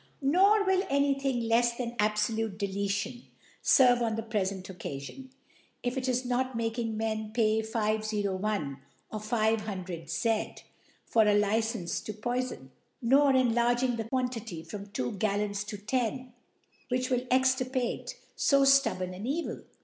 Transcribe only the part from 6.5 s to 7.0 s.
making